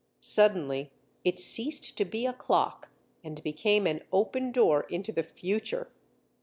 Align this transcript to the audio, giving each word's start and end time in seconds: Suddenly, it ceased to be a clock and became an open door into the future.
Suddenly, 0.19 0.89
it 1.23 1.39
ceased 1.39 1.95
to 1.95 2.05
be 2.05 2.25
a 2.25 2.33
clock 2.33 2.89
and 3.23 3.43
became 3.43 3.85
an 3.85 4.01
open 4.11 4.51
door 4.51 4.81
into 4.89 5.11
the 5.11 5.21
future. 5.21 5.91